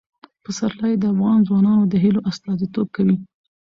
[0.43, 3.15] پسرلی د افغان ځوانانو د هیلو استازیتوب کوي.